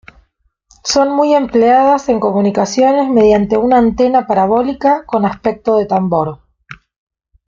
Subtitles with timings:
[0.83, 6.39] Son muy empleadas en comunicaciones mediante una antena parabólica con aspecto de tambor.